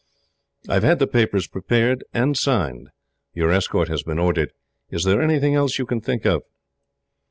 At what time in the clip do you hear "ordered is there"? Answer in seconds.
4.17-5.21